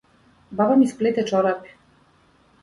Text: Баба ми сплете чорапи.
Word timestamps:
Баба 0.51 0.75
ми 0.79 0.87
сплете 0.93 1.23
чорапи. 1.29 1.69